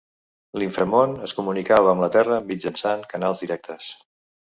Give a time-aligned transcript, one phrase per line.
[0.61, 3.97] L'Inframón es comunicava amb la terra mitjançant canals directes.